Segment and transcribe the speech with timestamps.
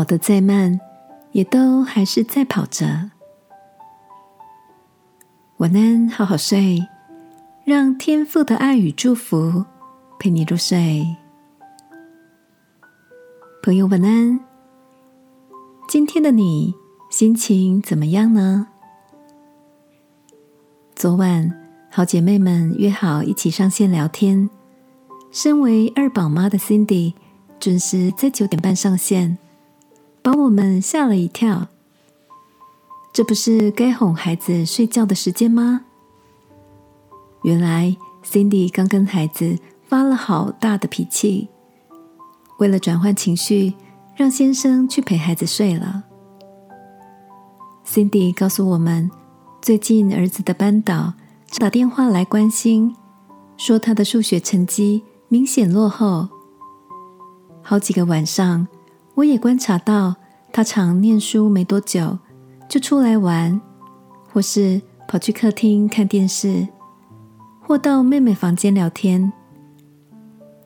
[0.00, 0.80] 跑得再慢，
[1.32, 3.10] 也都还是在跑着。
[5.58, 6.88] 晚安，好好睡，
[7.66, 9.62] 让天父的爱与祝福
[10.18, 11.06] 陪你入睡。
[13.62, 14.40] 朋友，晚安。
[15.86, 16.74] 今天的你
[17.10, 18.68] 心情怎么样呢？
[20.94, 21.54] 昨晚
[21.90, 24.48] 好姐妹们约好一起上线聊天，
[25.30, 27.12] 身为二宝妈的 Cindy
[27.58, 29.36] 准时在九点半上线，
[30.22, 31.68] 把我们吓了一跳。
[33.12, 35.82] 这不是该哄孩子睡觉的时间吗？
[37.42, 41.48] 原来 Cindy 刚跟孩子发了好大的脾气，
[42.58, 43.74] 为了转换情绪，
[44.14, 46.04] 让先生去陪孩子睡了。
[47.84, 49.10] Cindy 告诉我们，
[49.60, 51.14] 最近儿子的班导
[51.58, 52.94] 打电话来关心，
[53.56, 56.28] 说他的数学成绩明显落后。
[57.62, 58.68] 好几个晚上，
[59.20, 60.16] 我也观察到
[60.50, 62.18] 他常念书没多久。
[62.68, 63.60] 就出来玩，
[64.32, 66.68] 或是跑去客厅看电视，
[67.60, 69.32] 或到妹妹房间聊天。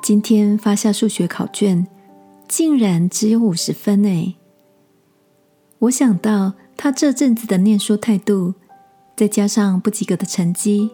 [0.00, 1.86] 今天发下数学考卷，
[2.46, 4.36] 竟然只有五十分诶！
[5.80, 8.54] 我想到他这阵子的念书态度，
[9.16, 10.92] 再加上不及格的成绩，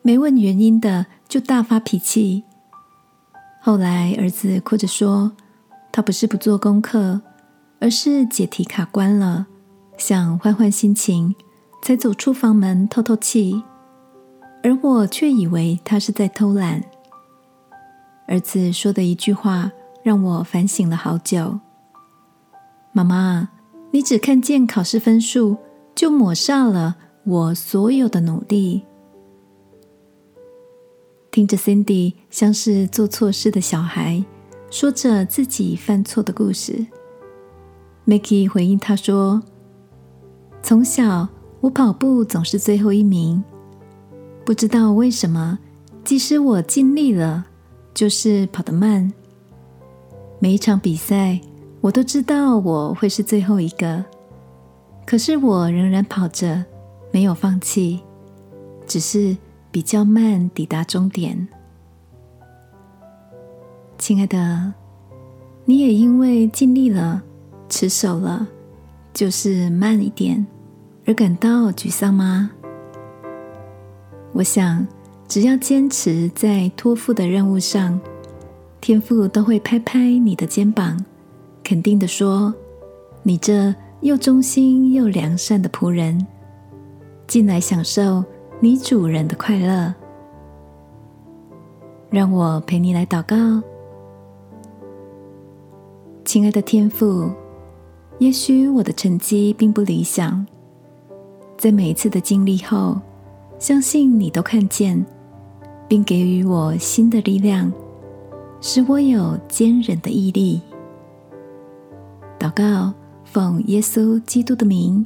[0.00, 2.44] 没问原因的就大发脾气。
[3.60, 5.32] 后来儿子哭着说，
[5.92, 7.20] 他不是不做功课，
[7.78, 9.46] 而是解题卡关了。
[9.98, 11.34] 想换换心情，
[11.82, 13.62] 才走出房门透透气，
[14.62, 16.82] 而我却以为他是在偷懒。
[18.26, 19.70] 儿子说的一句话
[20.02, 21.60] 让我反省了好久
[22.92, 23.50] ：“妈妈，
[23.90, 25.58] 你只看见考试分数，
[25.94, 28.82] 就抹杀了我所有的努力。”
[31.30, 34.24] 听着 Cindy 像是做错事的小孩，
[34.72, 36.86] 说着自己犯错的故事
[38.06, 39.42] ，Mickey 回应他说。
[40.62, 41.28] 从小，
[41.60, 43.44] 我跑步总是最后一名。
[44.46, 45.58] 不知道为什么，
[46.02, 47.44] 即使我尽力了，
[47.92, 49.12] 就是跑得慢。
[50.38, 51.38] 每一场比赛，
[51.82, 54.02] 我都知道我会是最后一个，
[55.04, 56.64] 可是我仍然跑着，
[57.10, 58.00] 没有放弃，
[58.86, 59.36] 只是
[59.70, 61.46] 比较慢抵达终点。
[64.02, 64.72] 亲爱的，
[65.64, 67.22] 你也因为尽力了，
[67.68, 68.48] 持守了。
[69.14, 70.44] 就是慢一点，
[71.06, 72.50] 而感到沮丧吗？
[74.32, 74.84] 我想，
[75.28, 78.00] 只要坚持在托付的任务上，
[78.80, 80.98] 天父都会拍拍你的肩膀，
[81.62, 82.52] 肯定的说
[83.22, 86.26] ：“你这又忠心又良善的仆人，
[87.28, 88.24] 进来享受
[88.58, 89.94] 你主人的快乐。”
[92.10, 93.62] 让我陪你来祷告，
[96.32, 97.30] 亲爱的天父。
[98.18, 100.46] 也许我的成绩并不理想，
[101.58, 102.98] 在每一次的经历后，
[103.58, 105.04] 相信你都看见，
[105.86, 107.70] 并给予我新的力量，
[108.62, 110.58] 使我有坚韧的毅力。
[112.38, 112.94] 祷告，
[113.26, 115.04] 奉耶稣基督的名，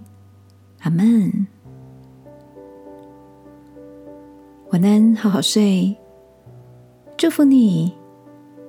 [0.83, 1.49] 阿门。
[4.71, 5.93] 晚安，好好睡。
[7.17, 7.93] 祝福你，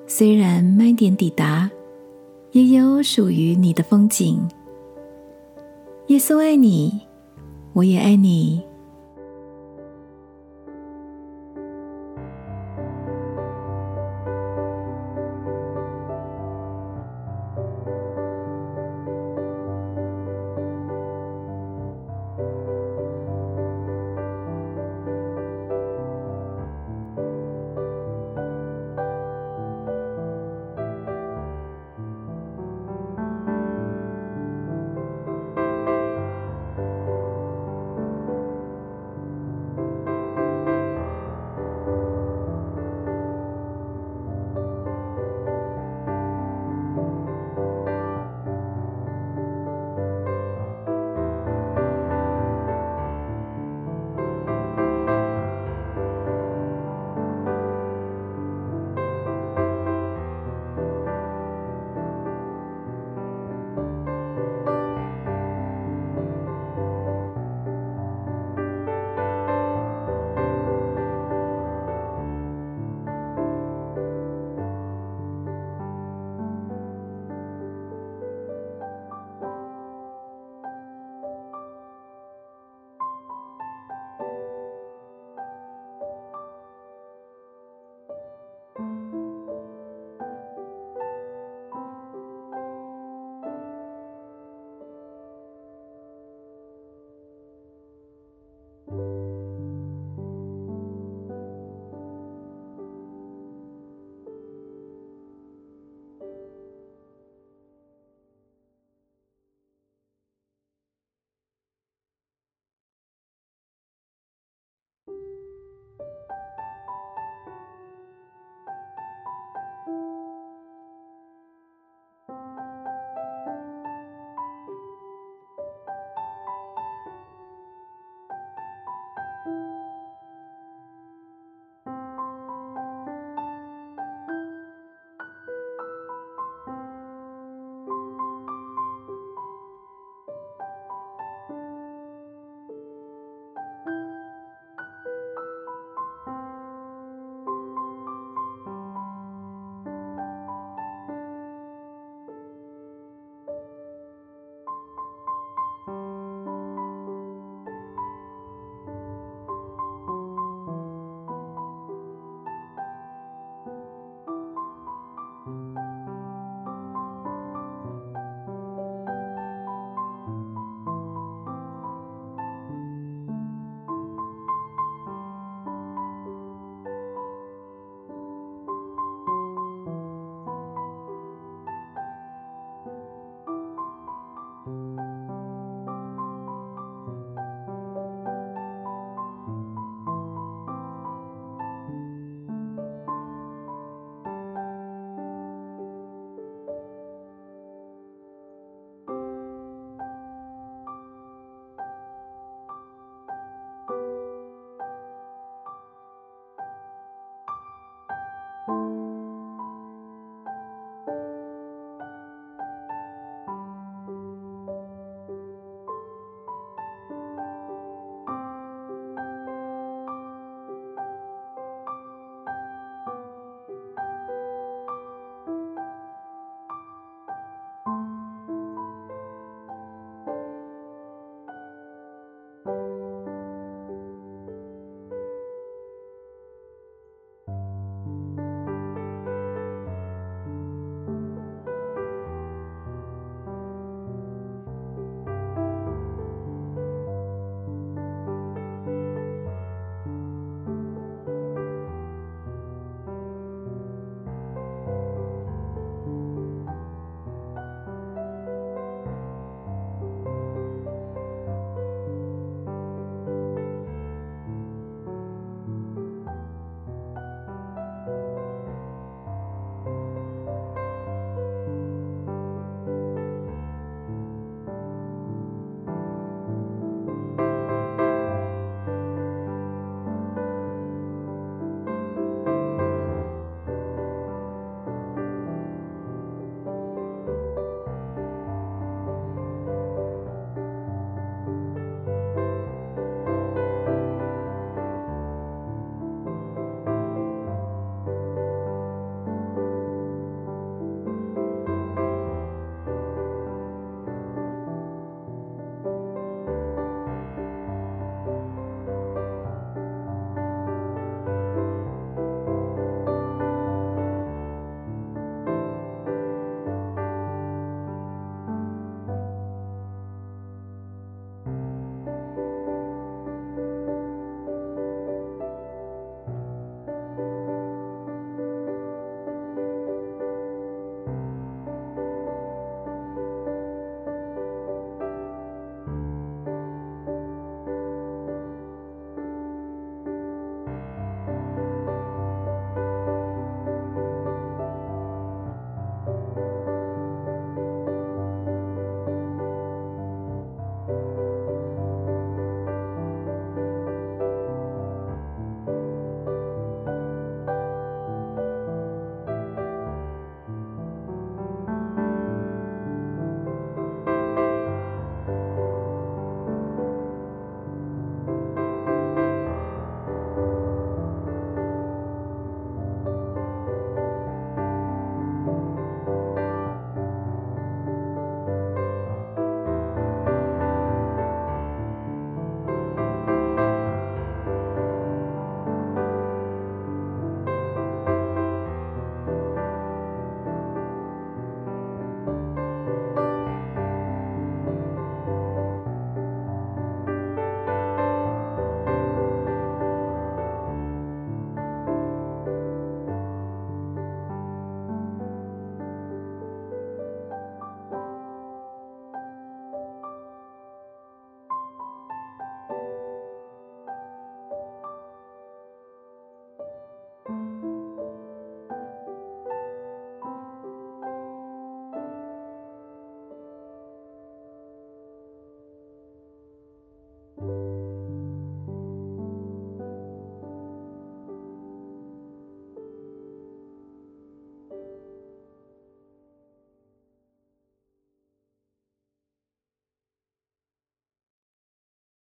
[0.08, 1.70] 虽然慢点抵达。
[2.64, 4.40] 也有属于你的风景。
[6.08, 7.02] 耶稣爱你，
[7.74, 8.64] 我也爱你。